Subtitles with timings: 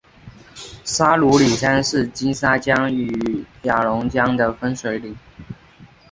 [0.83, 5.15] 沙鲁里山是金沙江与雅砻江的分水岭。